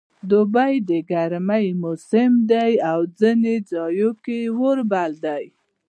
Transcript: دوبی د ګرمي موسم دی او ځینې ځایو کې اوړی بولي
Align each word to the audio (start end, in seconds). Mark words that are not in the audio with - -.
دوبی 0.29 0.73
د 0.89 0.91
ګرمي 1.11 1.65
موسم 1.83 2.31
دی 2.51 2.71
او 2.91 2.99
ځینې 3.19 3.55
ځایو 3.71 4.09
کې 4.23 4.37
اوړی 4.53 4.83
بولي 4.91 5.45